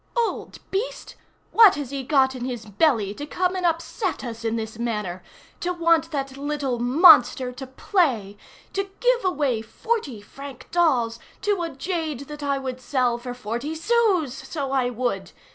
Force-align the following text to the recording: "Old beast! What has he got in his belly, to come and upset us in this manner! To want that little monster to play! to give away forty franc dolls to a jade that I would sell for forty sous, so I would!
"Old 0.17 0.57
beast! 0.71 1.15
What 1.51 1.75
has 1.75 1.91
he 1.91 2.01
got 2.03 2.33
in 2.33 2.43
his 2.43 2.65
belly, 2.65 3.13
to 3.13 3.25
come 3.27 3.55
and 3.55 3.67
upset 3.67 4.23
us 4.23 4.43
in 4.43 4.55
this 4.55 4.79
manner! 4.79 5.21
To 5.59 5.73
want 5.73 6.09
that 6.09 6.37
little 6.37 6.79
monster 6.79 7.51
to 7.51 7.67
play! 7.67 8.35
to 8.73 8.89
give 8.99 9.23
away 9.23 9.61
forty 9.61 10.19
franc 10.19 10.67
dolls 10.71 11.19
to 11.43 11.61
a 11.61 11.69
jade 11.69 12.21
that 12.21 12.41
I 12.41 12.57
would 12.57 12.81
sell 12.81 13.19
for 13.19 13.35
forty 13.35 13.75
sous, 13.75 14.33
so 14.33 14.71
I 14.71 14.89
would! 14.89 15.33